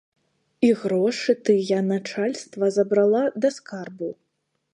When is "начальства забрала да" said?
1.93-3.49